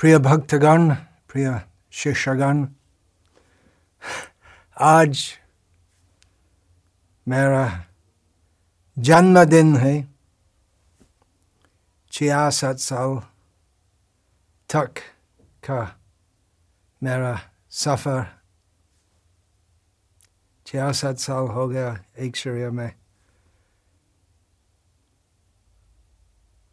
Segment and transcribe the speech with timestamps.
[0.00, 0.94] प्रिय भक्तगण,
[1.28, 2.66] प्रिय शिष्यगण,
[4.80, 5.32] आज
[7.28, 7.84] मेरा
[8.98, 10.14] जन्मदिन है,
[12.12, 13.18] छियासठ साल
[14.72, 14.94] तक
[15.64, 16.00] का
[17.02, 18.40] मेरा सफ़र।
[20.66, 22.92] छियासठ साल हो गया एक शरीर में।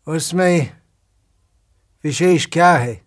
[0.08, 0.82] उसमें
[2.04, 3.07] विशेष क्या है?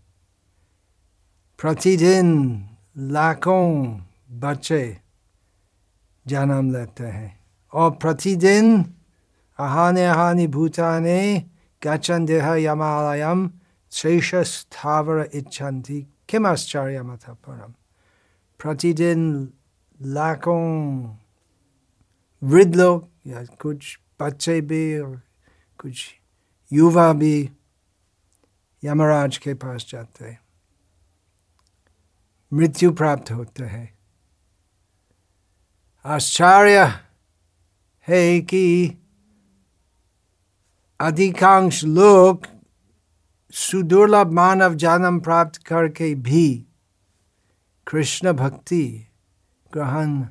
[1.60, 2.28] प्रतिदिन
[2.98, 4.98] लाखों बच्चे
[6.26, 7.40] जन्म लेते हैं
[7.72, 8.82] और प्रतिदिन
[9.58, 11.44] अहाने अहानि भूताने
[11.86, 13.50] गच्छन देह यमालयम
[13.92, 17.72] शेष स्थावर इच्छन्ति किम आश्चर्य आश्चर्यमथ परम
[18.60, 19.52] प्रतिदिन
[20.02, 21.16] लाखों
[22.42, 25.20] वृद्ध लोग, या कुछ बच्चे भी और
[25.78, 26.14] कुछ
[26.72, 27.50] युवा भी
[28.84, 30.49] यमराज के पास जाते
[32.52, 33.98] मृत्यु प्राप्त होते हैं।
[36.04, 36.84] आश्चर्य
[38.08, 38.96] है कि
[41.00, 42.46] अधिकांश लोग
[43.52, 46.66] सुदुर्लभ मानव जन्म प्राप्त करके भी
[47.86, 49.06] कृष्ण भक्ति
[49.72, 50.24] ग्रहण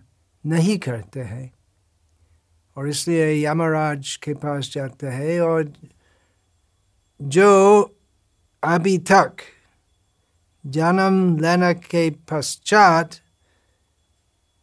[0.45, 1.53] नहीं करते हैं
[2.77, 5.73] और इसलिए यमराज के पास जाते हैं और
[7.21, 7.81] जो
[8.63, 9.35] अभी तक
[10.65, 13.15] जन्म लेने के पश्चात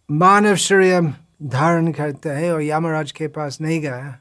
[0.09, 4.21] मानव शरीर धारण करते हैं और यमराज के पास नहीं गया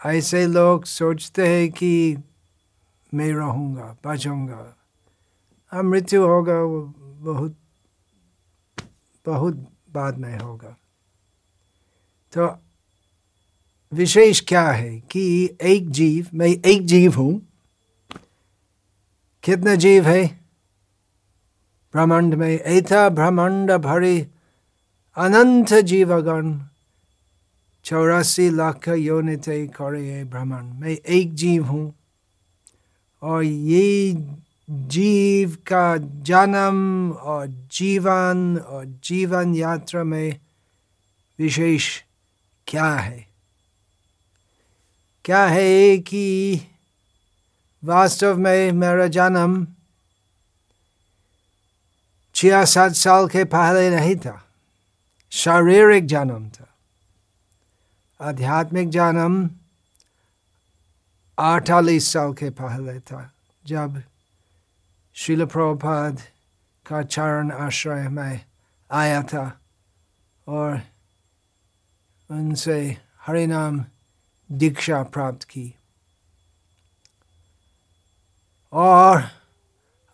[0.00, 2.16] ऐसे लोग सोचते हैं कि
[3.14, 4.76] मैं रहूँगा बचूँगा
[5.72, 6.80] अब मृत्यु होगा वो
[7.20, 7.56] बहुत
[9.26, 10.76] बहुत बाद में होगा
[12.32, 12.46] तो
[13.92, 15.24] विशेष क्या है कि
[15.62, 17.32] एक जीव मैं एक जीव हूँ
[19.44, 20.24] कितने जीव है?
[21.94, 24.16] ब्रह्मांड में ऐथा ब्रह्मांड भरे
[25.16, 26.58] अनंत जीवगण,
[27.84, 29.44] चौरासी लाख योनित
[29.76, 31.94] करे ब्रह्मांड। मैं एक जीव हूँ,
[33.22, 34.14] और ये
[34.70, 40.40] जीव का जन्म और जीवन और जीवन यात्रा में
[41.38, 41.88] विशेष
[42.66, 43.26] क्या है?
[45.24, 46.60] क्या है कि
[47.84, 49.66] वास्तव में मेरा जन्म
[52.34, 54.40] छियासठ साल के पहले नहीं था
[55.32, 56.68] शारीरिक जन्म था
[58.20, 59.36] आध्यात्मिक जन्म
[61.38, 63.30] अड़तालीस साल के पहले था
[63.64, 64.02] जब
[65.16, 66.20] शिल प्रभुपाद
[66.86, 68.40] का चरण आश्रय में
[68.90, 69.46] आया था
[70.46, 70.80] और
[72.30, 72.80] उनसे
[73.26, 73.84] हरिनाम
[74.50, 75.74] दीक्षा प्राप्त की
[78.74, 79.22] और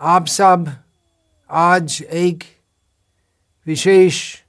[0.00, 0.68] आप सब
[1.50, 2.44] आज एक
[3.66, 4.42] विशेष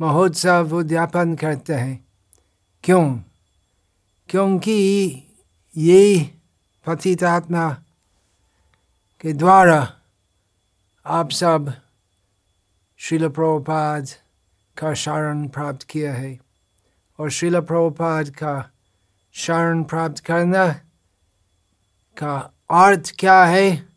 [0.00, 2.04] महोत्सव उद्यापन करते हैं।
[2.84, 3.18] क्यों?
[4.28, 5.22] क्योंकि
[5.76, 6.34] ये
[6.86, 7.72] पतित आत्मा
[9.20, 9.92] के द्वारा
[11.06, 11.72] आप सब
[12.96, 14.06] शिल प्रभुपाद
[14.78, 16.38] का शरण प्राप्त किया है
[17.18, 18.70] और शिल प्रभुपाद का
[19.32, 20.72] शरण प्राप्त करना
[22.16, 23.88] का अर्थ क्या है?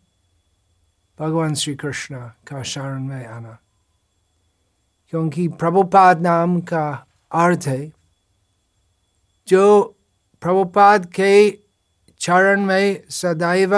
[1.19, 3.57] भगवान श्री कृष्ण का शरण में आना।
[5.09, 7.91] क्योंकि प्रभुपाद नाम का अर्थ है,
[9.47, 9.96] जो
[10.41, 11.59] प्रभुपाद के
[12.19, 13.75] चरण में सदैव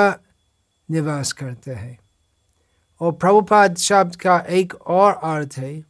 [0.91, 1.99] निवास करते हैं।
[3.01, 5.83] और प्रभुपाद शब्द का एक और अर्थ है,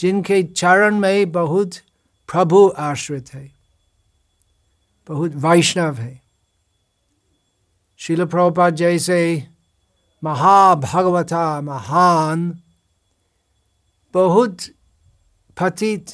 [0.00, 1.74] जिनके चरण में बहुत
[2.32, 3.52] प्रभु आश्रित है,
[5.08, 6.25] बहुत वैष्णव है।
[8.00, 9.20] शिल प्रभुपाद जैसे
[10.22, 12.50] महाभगवता महान
[14.14, 14.56] बहुत
[15.56, 16.12] पतित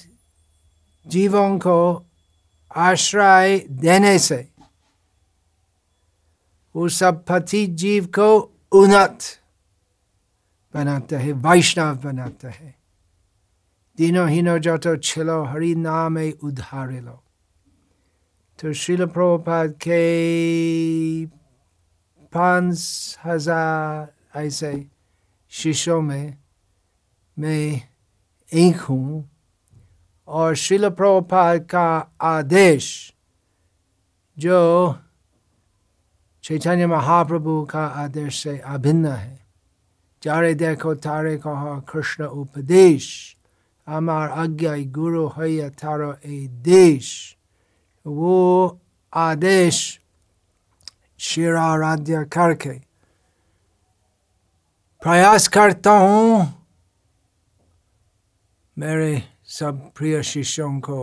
[1.07, 1.79] जीवों को
[2.71, 4.47] आश्रय देने से
[6.75, 8.29] वो सब पतित जीव को
[8.73, 9.19] उन्नत
[10.75, 12.75] बनाते हैं वैष्णव बनाते हैं
[13.99, 17.23] दिनों हिनो जो छिलो हरि नाम उधारे लो
[18.59, 20.01] तो शिल प्रभुपाद के
[22.34, 24.74] पाँच हजार ऐसे
[25.52, 26.38] शिष्यों में
[27.38, 27.82] मैं
[28.50, 29.30] एक हूँ
[30.28, 31.88] और शिल प्रभुपाद का
[32.28, 32.92] आदेश
[34.38, 34.60] जो
[36.44, 39.40] चैतन्य महाप्रभु का आदेश से अभिन्न है
[40.24, 43.08] जारे देखो तारे कहो कृष्ण उपदेश
[43.88, 46.02] আমার আজ্ঞায় গুরু হইয়া তার
[46.32, 47.08] এই দেশ
[48.06, 48.38] वो
[51.23, 52.79] शिराराध्य करके
[55.03, 56.41] प्रयास करता हूँ
[58.77, 59.23] मेरे
[59.59, 60.99] सब प्रिय शिष्यों को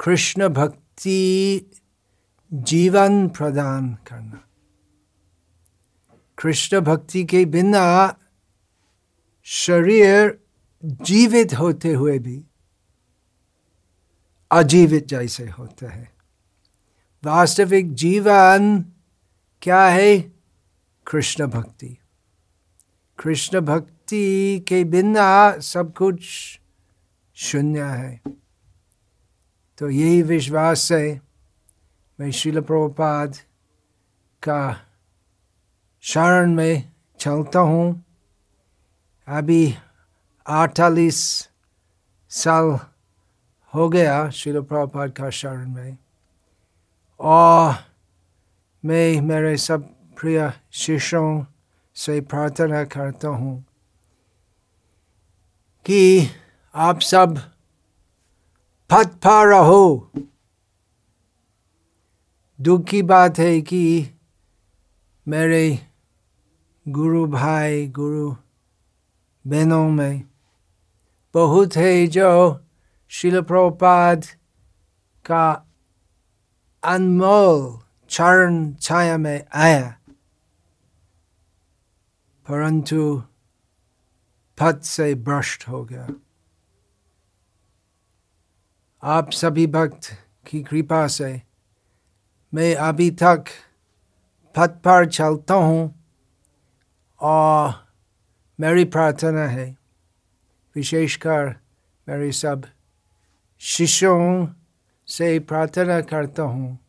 [0.00, 1.20] कृष्ण भक्ति
[2.52, 4.42] जीवन प्रदान करना
[6.38, 7.84] कृष्ण भक्ति के बिना
[9.46, 10.38] शरीर
[10.82, 12.42] जीवित होते हुए भी
[14.50, 16.08] अजीवित जैसे होता है
[17.22, 18.84] वास्तविक जीवन
[19.66, 20.18] क्या है
[21.06, 21.98] कृष्ण भक्ति?
[23.18, 26.20] कृष्ण भक्ति के बिना सब कुछ
[27.34, 28.22] शून्य है।
[29.78, 31.20] तो यही विश्वास है
[32.20, 33.36] मैं शिल प्रभुपाद
[34.42, 34.80] का
[36.00, 38.04] शरण में चलता हूँ।
[39.28, 39.74] अभी
[40.46, 41.48] अड़तालीस
[42.30, 42.78] साल
[43.74, 45.98] हो गया शिल प्रभुपाद का शरण में।
[47.20, 47.95] और
[48.84, 49.82] मैं, मेरे सब
[50.16, 51.44] प्रिय शिष्यों
[51.94, 53.64] से प्रार्थना करता हूँ
[55.84, 56.28] कि
[56.74, 57.38] आप सब
[58.90, 60.10] फत पा रहो।
[62.60, 64.10] दुख की बात है कि
[65.28, 65.78] मेरे
[66.88, 68.36] गुरु भाई, गुरु
[69.46, 70.22] बहनों में
[71.34, 72.60] बहुत है जो
[73.08, 73.40] शिल
[75.24, 75.66] का
[76.84, 79.94] अनमोल चरण छाया में आया
[82.46, 83.22] परंतु
[84.58, 86.06] पद से भ्रष्ट हो गया
[89.02, 90.10] आप सभी भक्त
[90.46, 91.40] की कृपा से
[92.52, 93.44] मैं अभी तक
[94.56, 95.94] पद पर चलता हूँ
[97.20, 97.74] और
[98.58, 99.76] मेरी प्रार्थना है
[100.76, 101.54] विशेषकर
[102.06, 102.66] मेरे सब
[103.60, 104.46] शिष्यों
[105.08, 106.85] से प्रार्थना करता हूँ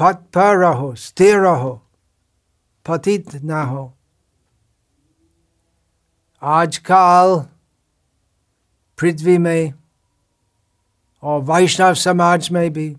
[0.00, 1.72] पद पर रहो स्थिर रहो
[2.86, 3.92] पतित ना हो
[6.42, 7.44] आजकल
[8.98, 9.72] पृथ्वी में
[11.22, 12.96] और वैष्णव समाज में भी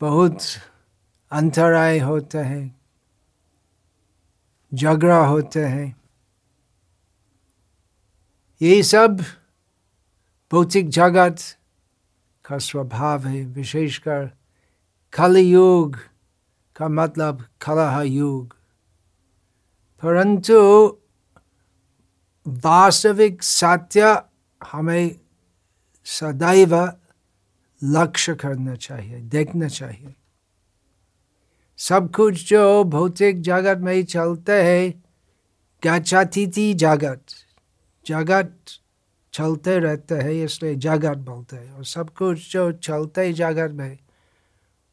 [0.00, 0.42] बहुत
[1.32, 2.64] अंतराय होते हैं
[4.72, 5.94] झगड़ा होते हैं
[8.60, 9.20] ये सब
[10.50, 11.38] भौतिक जगत
[12.44, 14.30] का स्वभाव है विशेषकर
[15.18, 15.96] कलयुग
[16.76, 18.54] का मतलब कलह युग
[20.02, 20.58] परंतु
[22.46, 24.14] वास्तविक सत्य
[24.60, 25.10] हमें
[26.06, 26.74] सदैव
[27.82, 30.14] लक्ष्य करना चाहिए देखना चाहिए
[31.78, 34.90] सब कुछ जो भौतिक जगत में चलते है
[35.82, 37.34] गच्छातिथि जगत
[38.06, 38.54] जगत
[39.34, 43.98] चलते रहते हैं इसलिए जगत बोलते हैं और सब कुछ जो चलते जगत में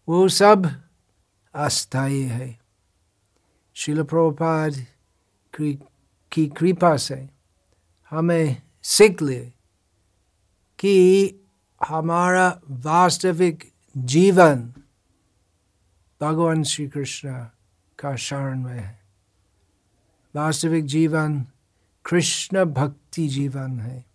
[0.08, 0.84] वो सब
[1.56, 2.60] अस्थायी है।
[3.74, 4.86] शिल प्रभुपाद
[6.32, 7.30] की कृपा से
[8.10, 9.46] हमें सीख ले
[10.80, 10.96] कि
[11.86, 14.74] हमारा वास्तविक जीवन
[16.22, 17.46] भगवान श्री कृष्ण
[18.00, 19.00] का शरण में है।
[20.36, 21.46] वास्तविक जीवन
[22.06, 24.06] कृष्ण भक्ति जीवन है।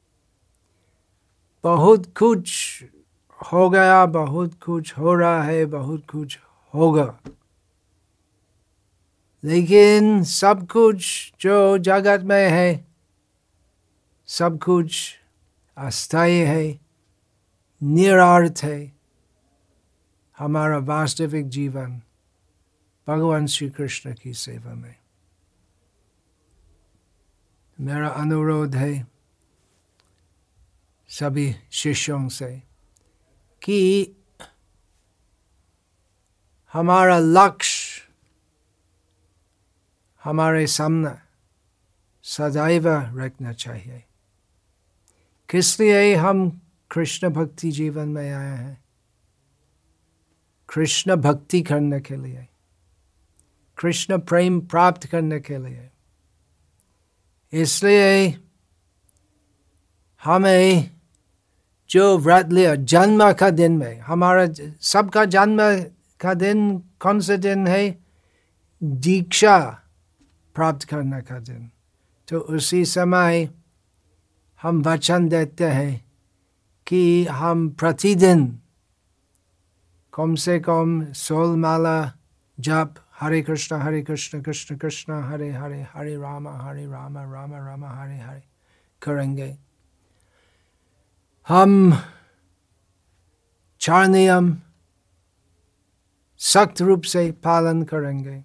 [1.64, 2.84] बहुत कुछ
[3.52, 6.38] हो गया, बहुत कुछ हो रहा है, बहुत कुछ
[6.74, 7.20] होगा।
[9.44, 12.86] लेकिन सब कुछ जो जगत में है,
[14.26, 15.18] सब कुछ
[15.76, 16.80] अस्थायी है,
[17.82, 18.92] निरार्थ है।
[20.38, 22.00] हमारा वास्तविक जीवन
[23.08, 24.96] भगवान श्री कृष्ण की सेवा में।
[27.80, 29.06] मेरा अनुरोध है
[31.08, 32.69] सभी शिष्यों से
[33.62, 34.12] कि
[36.72, 38.02] हमारा लक्ष्य
[40.24, 41.14] हमारे सामने
[42.24, 42.88] सदैव
[43.18, 44.04] रखना चाहिए।
[45.48, 48.84] किस लिए हम कृष्ण भक्ति जीवन में आए हैं?
[50.68, 52.46] कृष्ण भक्ति करने के लिए,
[53.78, 55.90] कृष्ण प्रेम प्राप्त करने के लिए।
[57.52, 58.28] इसलिए
[60.22, 60.99] हमें
[61.90, 64.48] जो व्रत लिया जन्म का दिन में, हमारा
[64.80, 65.58] सबका जन्म
[66.20, 67.98] का दिन कौन सा दिन है?
[68.82, 69.58] दीक्षा
[70.54, 71.70] प्राप्त करने का दिन।
[72.28, 73.48] तो उसी समय
[74.62, 76.04] हम वचन देते हैं
[76.86, 78.58] कि हम प्रतिदिन
[80.14, 82.12] कम से कम सोल माला
[82.60, 87.84] जप, हरे कृष्ण हरे कृष्ण कृष्ण कृष्ण, हरे हरे हरे राम हरे राम राम राम,
[87.84, 88.42] हरे हरे
[89.02, 89.69] करेंगे।
[91.50, 92.02] हम
[93.80, 94.56] चार नियम
[96.40, 98.42] सख्त रूप से पालन करेंगे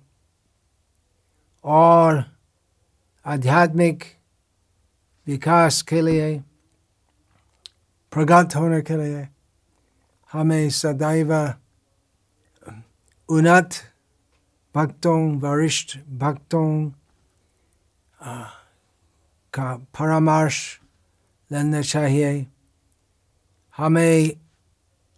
[1.65, 2.24] और
[3.25, 4.03] आध्यात्मिक
[5.27, 6.39] विकास के लिए
[8.13, 9.27] प्रगत होने के लिए
[10.31, 11.33] हमें सदैव
[13.29, 13.69] उन्नत
[14.75, 16.91] भक्तों वरिष्ठ भक्तों
[19.53, 20.59] का परामर्श
[21.51, 22.54] लेना चाहिए
[23.77, 24.32] हमें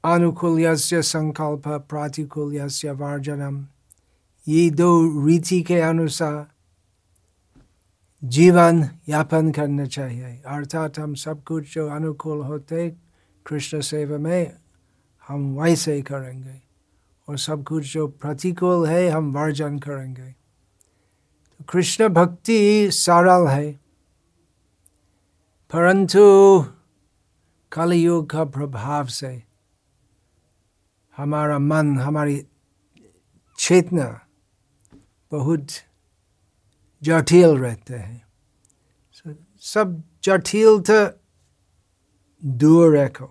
[0.03, 2.55] अनुकूल संकल्प प्रतिकूल
[2.93, 3.65] वर्जनम
[4.47, 4.89] ये दो
[5.25, 6.45] रीति के अनुसार
[8.23, 12.89] जीवन यापन करना चाहिए। अर्थात हम सब कुछ जो अनुकूल होते
[13.45, 14.53] कृष्ण सेवा में
[15.27, 16.61] हम वैसे ही करेंगे
[17.27, 23.71] और सब कुछ जो प्रतिकूल है हम वर्जन करेंगे। तो कृष्ण भक्ति सरल है,
[25.71, 26.65] परंतु
[27.71, 29.43] कलयुग का प्रभाव से
[31.17, 32.45] हमारा मन, हमारी
[33.59, 34.07] चेतना
[35.31, 35.67] बहुत
[37.01, 38.21] जटिल रहते हैं।
[39.61, 40.99] सब जटिलता
[42.43, 43.29] दूर रखो।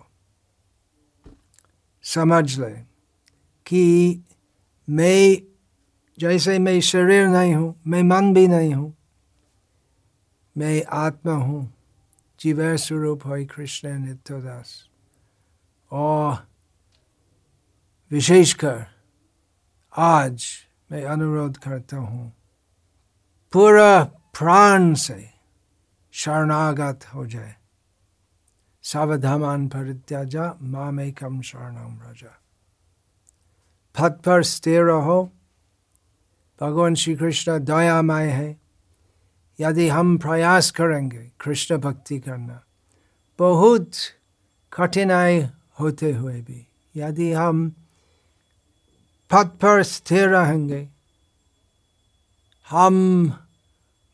[2.05, 2.71] समझ ले
[3.67, 3.85] कि
[4.89, 5.43] मैं,
[6.19, 8.95] जैसे मैं शरीर नहीं हूँ, मैं मन भी नहीं हूँ,
[10.57, 11.76] मैं आत्मा हूँ।
[12.41, 14.73] जीव स्वरूप है कृष्ण नित्यदास
[15.91, 16.47] और
[18.11, 18.85] विशेषकर
[19.93, 20.45] आज
[20.93, 22.33] मैं अनुरोध करता हूँ
[23.53, 24.05] पूरा
[24.39, 25.31] प्राण से
[26.13, 27.55] शरणागत हो जाए
[28.85, 32.35] सावधान परित्याजा माम कम शरणम राजा
[33.95, 35.23] पथ पर स्थिर रहो
[36.61, 38.49] भगवान श्री कृष्ण दयामय है
[39.61, 42.63] यदि हम प्रयास करेंगे कृष्ण भक्ति करना,
[43.39, 43.93] बहुत
[44.73, 45.49] कठिनाई
[45.81, 47.71] होते हुए भी, यदि हम
[49.31, 50.89] पथ पर स्थिर रहेंगे,
[52.71, 52.95] हम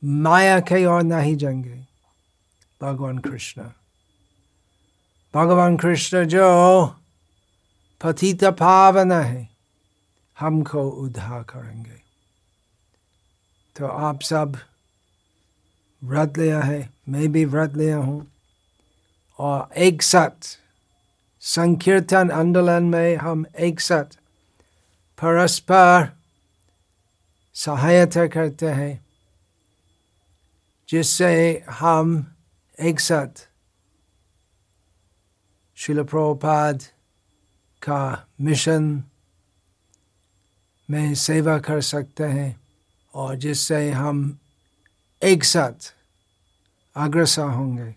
[0.05, 1.87] माया के और नहीं जाएँगे,
[2.83, 3.63] भगवान कृष्ण।
[5.35, 6.47] भगवान कृष्ण जो
[8.01, 9.49] पतित पावन है,
[10.41, 12.01] हमको उद्धार करेंगे।
[13.77, 14.57] तो आप सब
[16.05, 18.27] व्रत लिया है, मैं भी व्रत लिया हूँ।
[19.39, 20.59] और एक साथ
[21.41, 24.19] संकीर्तन आंदोलन में हम एक साथ
[25.19, 26.09] परस्पर
[27.55, 29.07] सहायता करते हैं,
[30.89, 32.35] जिससे हम
[32.81, 33.49] एक साथ
[35.77, 36.83] शिल प्रभुपाद
[37.83, 39.03] का मिशन
[40.91, 42.61] में सेवा कर सकते हैं
[43.15, 44.39] और जिससे हम
[45.25, 45.95] एक साथ
[46.97, 47.97] अग्रसर होंगे।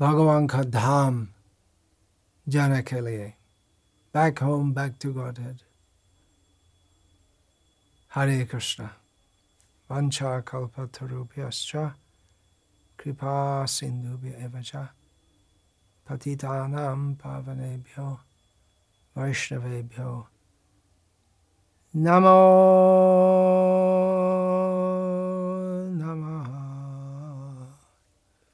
[0.00, 1.28] भगवान का धाम
[2.48, 3.28] जाने के लिए।
[4.14, 5.58] Back home back to godhead
[8.14, 8.88] Hare Krishna.
[9.90, 11.72] वंशा कल्पतरुभ्यश्च।
[12.98, 14.30] कृपा सिंधुभ्य
[16.08, 17.14] पतितानां